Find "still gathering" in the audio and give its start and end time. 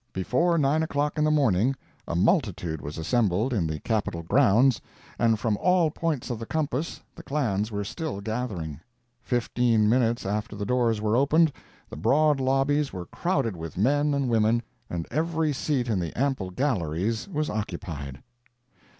7.83-8.79